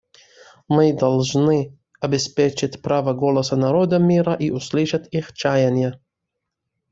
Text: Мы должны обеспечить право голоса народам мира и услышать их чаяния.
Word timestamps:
Мы 0.67 0.93
должны 0.93 1.77
обеспечить 1.99 2.81
право 2.81 3.13
голоса 3.13 3.55
народам 3.55 4.07
мира 4.07 4.33
и 4.33 4.49
услышать 4.49 5.07
их 5.13 5.31
чаяния. 5.33 6.01